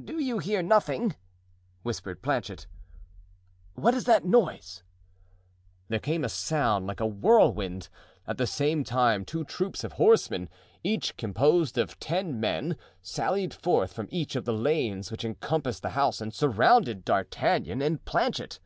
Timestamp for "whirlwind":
7.04-7.88